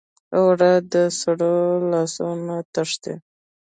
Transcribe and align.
اوړه 0.37 0.71
د 0.93 0.95
سړو 1.19 1.55
لاسو 1.91 2.27
نه 2.45 2.57
تښتي 2.73 3.13